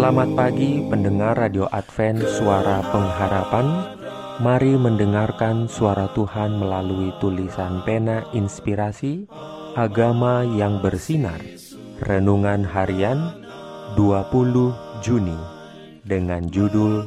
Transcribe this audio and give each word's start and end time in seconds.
Selamat 0.00 0.32
pagi 0.32 0.80
pendengar 0.88 1.36
Radio 1.36 1.68
Advent 1.68 2.24
Suara 2.24 2.80
Pengharapan. 2.88 3.68
Mari 4.40 4.72
mendengarkan 4.72 5.68
suara 5.68 6.08
Tuhan 6.16 6.56
melalui 6.56 7.12
tulisan 7.20 7.84
pena 7.84 8.24
inspirasi 8.32 9.28
Agama 9.76 10.40
yang 10.56 10.80
bersinar. 10.80 11.36
Renungan 12.00 12.64
harian 12.64 13.44
20 14.00 15.04
Juni 15.04 15.36
Dengan 16.00 16.48
judul 16.48 17.04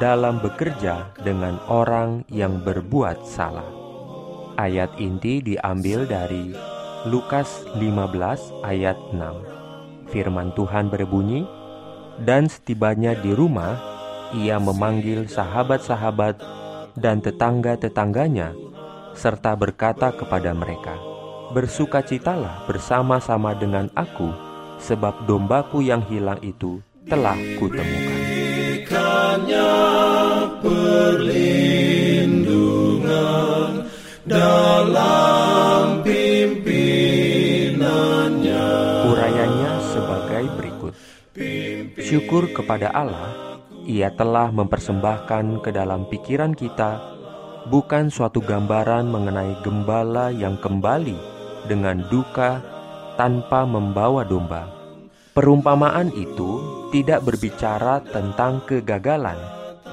Dalam 0.00 0.40
bekerja 0.40 1.12
dengan 1.20 1.60
orang 1.68 2.24
yang 2.32 2.64
berbuat 2.64 3.28
salah. 3.28 3.68
Ayat 4.56 4.88
inti 4.96 5.44
diambil 5.44 6.08
dari 6.08 6.56
Lukas 7.12 7.68
15 7.76 8.64
ayat 8.64 8.96
6 9.12 9.52
Firman 10.08 10.52
Tuhan 10.56 10.88
berbunyi, 10.88 11.44
dan 12.20 12.50
setibanya 12.50 13.16
di 13.16 13.32
rumah, 13.32 13.78
ia 14.36 14.60
memanggil 14.60 15.28
sahabat-sahabat 15.28 16.40
dan 16.96 17.24
tetangga-tetangganya, 17.24 18.52
serta 19.16 19.56
berkata 19.56 20.12
kepada 20.12 20.52
mereka, 20.52 20.96
Bersukacitalah 21.52 22.64
bersama-sama 22.64 23.52
dengan 23.52 23.92
aku, 23.92 24.32
sebab 24.80 25.28
dombaku 25.28 25.84
yang 25.84 26.00
hilang 26.08 26.40
itu 26.40 26.80
telah 27.04 27.36
kutemukan. 27.60 28.20
Syukur 42.12 42.52
kepada 42.52 42.92
Allah, 42.92 43.56
Ia 43.88 44.12
telah 44.12 44.52
mempersembahkan 44.52 45.64
ke 45.64 45.72
dalam 45.72 46.04
pikiran 46.12 46.52
kita 46.52 47.00
bukan 47.72 48.12
suatu 48.12 48.44
gambaran 48.44 49.08
mengenai 49.08 49.56
gembala 49.64 50.28
yang 50.28 50.60
kembali 50.60 51.16
dengan 51.72 52.04
duka 52.12 52.60
tanpa 53.16 53.64
membawa 53.64 54.28
domba. 54.28 54.68
Perumpamaan 55.32 56.12
itu 56.12 56.60
tidak 56.92 57.24
berbicara 57.24 58.04
tentang 58.04 58.60
kegagalan, 58.68 59.40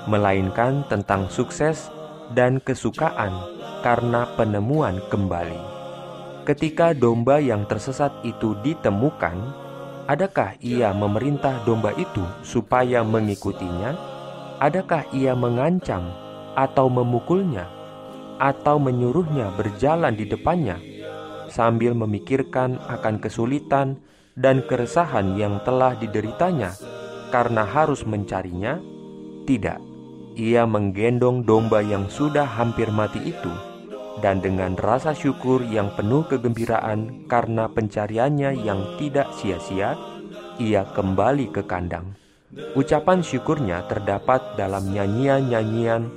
melainkan 0.04 0.84
tentang 0.92 1.32
sukses 1.32 1.88
dan 2.36 2.60
kesukaan 2.60 3.32
karena 3.80 4.28
penemuan 4.36 5.00
kembali. 5.08 5.72
Ketika 6.44 6.92
domba 6.92 7.40
yang 7.40 7.64
tersesat 7.64 8.12
itu 8.28 8.60
ditemukan, 8.60 9.69
Adakah 10.10 10.58
ia 10.66 10.90
memerintah 10.90 11.62
domba 11.70 11.94
itu 11.94 12.26
supaya 12.42 13.06
mengikutinya? 13.06 13.94
Adakah 14.58 15.06
ia 15.14 15.38
mengancam 15.38 16.02
atau 16.58 16.90
memukulnya 16.90 17.70
atau 18.42 18.82
menyuruhnya 18.82 19.54
berjalan 19.54 20.18
di 20.18 20.26
depannya 20.26 20.82
sambil 21.54 21.94
memikirkan 21.94 22.82
akan 22.90 23.22
kesulitan 23.22 24.02
dan 24.34 24.66
keresahan 24.66 25.38
yang 25.38 25.62
telah 25.62 25.94
dideritanya 25.94 26.74
karena 27.30 27.62
harus 27.62 28.02
mencarinya? 28.02 28.82
Tidak. 29.46 29.78
Ia 30.42 30.66
menggendong 30.66 31.46
domba 31.46 31.86
yang 31.86 32.10
sudah 32.10 32.50
hampir 32.50 32.90
mati 32.90 33.30
itu 33.30 33.69
dan 34.18 34.42
dengan 34.42 34.74
rasa 34.76 35.14
syukur 35.14 35.62
yang 35.62 35.94
penuh 35.94 36.26
kegembiraan 36.26 37.30
karena 37.30 37.70
pencariannya 37.70 38.58
yang 38.66 38.98
tidak 38.98 39.30
sia-sia, 39.38 39.94
ia 40.60 40.84
kembali 40.92 41.54
ke 41.54 41.64
kandang. 41.64 42.18
Ucapan 42.74 43.22
syukurnya 43.22 43.86
terdapat 43.86 44.58
dalam 44.58 44.90
nyanyian-nyanyian 44.90 46.10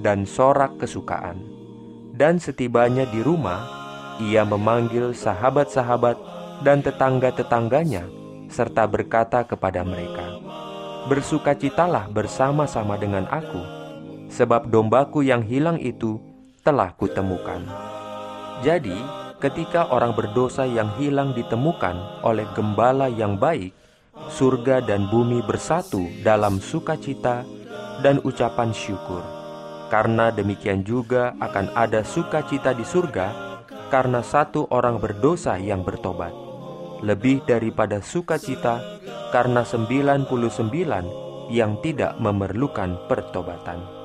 dan 0.00 0.22
sorak 0.22 0.78
kesukaan. 0.78 1.42
Dan 2.14 2.38
setibanya 2.38 3.04
di 3.10 3.18
rumah, 3.20 3.66
ia 4.22 4.46
memanggil 4.46 5.10
sahabat-sahabat 5.10 6.14
dan 6.62 6.78
tetangga-tetangganya, 6.80 8.06
serta 8.46 8.86
berkata 8.86 9.42
kepada 9.42 9.82
mereka, 9.82 10.38
Bersukacitalah 11.10 12.08
bersama-sama 12.08 12.94
dengan 12.96 13.26
aku, 13.28 13.60
sebab 14.30 14.70
dombaku 14.70 15.26
yang 15.26 15.42
hilang 15.42 15.76
itu 15.82 16.22
telah 16.64 16.96
kutemukan. 16.96 17.60
Jadi, 18.64 18.96
ketika 19.36 19.92
orang 19.92 20.16
berdosa 20.16 20.64
yang 20.64 20.88
hilang 20.96 21.36
ditemukan 21.36 22.24
oleh 22.24 22.48
gembala 22.56 23.12
yang 23.12 23.36
baik, 23.36 23.76
surga 24.32 24.80
dan 24.80 25.04
bumi 25.12 25.44
bersatu 25.44 26.08
dalam 26.24 26.56
sukacita 26.58 27.44
dan 28.00 28.18
ucapan 28.24 28.72
syukur. 28.72 29.20
Karena 29.92 30.32
demikian 30.32 30.82
juga 30.82 31.36
akan 31.38 31.76
ada 31.76 32.00
sukacita 32.00 32.72
di 32.72 32.82
surga 32.82 33.60
karena 33.92 34.24
satu 34.24 34.66
orang 34.72 34.96
berdosa 34.96 35.60
yang 35.60 35.84
bertobat. 35.84 36.32
Lebih 37.04 37.44
daripada 37.44 38.00
sukacita 38.00 38.80
karena 39.28 39.60
99 39.60 41.52
yang 41.52 41.76
tidak 41.84 42.16
memerlukan 42.16 42.96
pertobatan. 43.12 44.03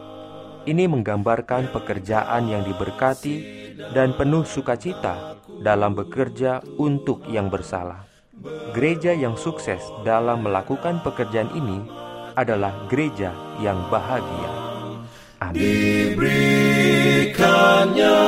Ini 0.69 0.85
menggambarkan 0.85 1.73
pekerjaan 1.73 2.45
yang 2.45 2.61
diberkati 2.61 3.65
dan 3.89 4.13
penuh 4.13 4.45
sukacita 4.45 5.41
dalam 5.65 5.97
bekerja 5.97 6.61
untuk 6.77 7.25
yang 7.25 7.49
bersalah. 7.49 8.05
Gereja 8.77 9.17
yang 9.17 9.33
sukses 9.33 9.81
dalam 10.05 10.45
melakukan 10.45 11.01
pekerjaan 11.01 11.49
ini 11.57 11.89
adalah 12.37 12.85
gereja 12.85 13.33
yang 13.57 13.81
bahagia. 13.89 14.51
Amin. 15.41 15.57
Diberikannya 15.57 18.21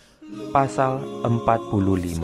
pasal 0.55 1.03
45. 1.27 2.23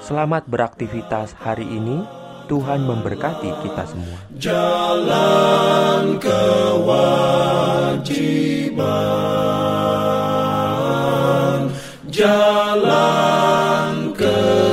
Selamat 0.00 0.48
beraktivitas 0.48 1.36
hari 1.36 1.68
ini. 1.68 2.08
Tuhan 2.48 2.88
memberkati 2.88 3.52
kita 3.68 3.84
semua. 3.84 4.16
Jalan 4.40 6.16
kewajiban 6.16 7.26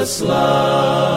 Slavă. 0.06 1.13